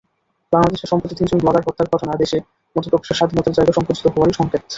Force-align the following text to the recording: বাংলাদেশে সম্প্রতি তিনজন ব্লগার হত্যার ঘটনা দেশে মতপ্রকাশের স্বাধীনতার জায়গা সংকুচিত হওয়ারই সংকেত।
বাংলাদেশে 0.53 0.85
সম্প্রতি 0.91 1.15
তিনজন 1.19 1.39
ব্লগার 1.41 1.65
হত্যার 1.67 1.91
ঘটনা 1.93 2.13
দেশে 2.21 2.37
মতপ্রকাশের 2.75 3.17
স্বাধীনতার 3.19 3.55
জায়গা 3.57 3.73
সংকুচিত 3.77 4.05
হওয়ারই 4.07 4.35
সংকেত। 4.39 4.63